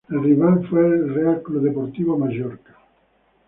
[0.09, 1.41] El rival fue el R.
[1.43, 1.59] C.
[1.59, 1.71] D.
[2.17, 2.75] Mallorca.